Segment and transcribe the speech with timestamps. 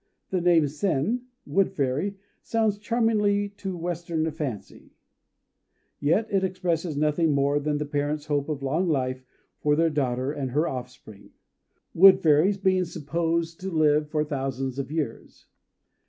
[0.31, 4.95] The name Sen (Wood fairy) sounds charmingly to Western fancy;
[5.99, 9.23] yet it expresses nothing more than the parents' hope of long life
[9.59, 11.33] for their daughter and her offspring,
[11.93, 15.45] wood fairies being supposed to live for thousands of years....